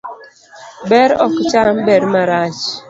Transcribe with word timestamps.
Ber 0.89 1.09
ok 1.25 1.35
cham 1.51 1.75
ber 1.87 2.03
marach 2.11 2.59